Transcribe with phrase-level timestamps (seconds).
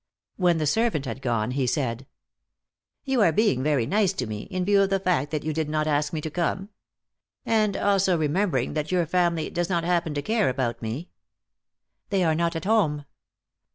[0.35, 2.07] When the servant had gone, he said:
[3.05, 5.69] "You are being very nice to me, in view of the fact that you did
[5.69, 6.69] not ask me to come.
[7.45, 11.09] And also remembering that your family does not happen to care about me."
[12.09, 13.05] "They are not at home."